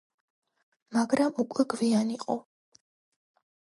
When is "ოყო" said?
2.19-2.43